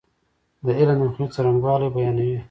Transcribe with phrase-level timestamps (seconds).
[0.65, 2.37] دا علم د مخنیوي څرنګوالی بیانوي.